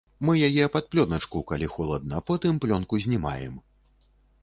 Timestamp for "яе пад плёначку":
0.47-1.43